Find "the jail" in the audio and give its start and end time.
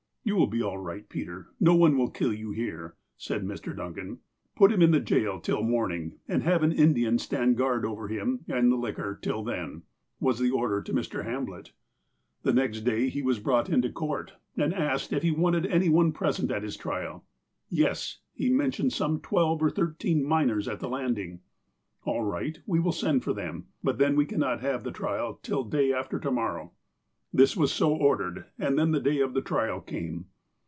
4.91-5.39